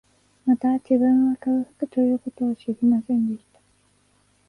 [0.47, 3.59] また、自分は、空腹という事を知りませんでした